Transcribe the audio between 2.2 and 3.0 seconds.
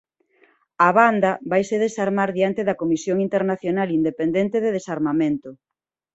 diante da